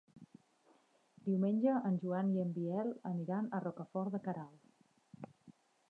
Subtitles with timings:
[1.27, 5.33] Diumenge en Joan i en Biel aniran a Rocafort de Queralt.